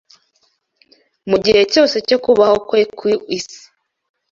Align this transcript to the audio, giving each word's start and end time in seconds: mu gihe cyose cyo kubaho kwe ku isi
mu 1.29 1.37
gihe 1.43 1.61
cyose 1.71 1.95
cyo 2.07 2.17
kubaho 2.23 2.57
kwe 2.67 2.81
ku 2.97 3.05
isi 3.37 3.61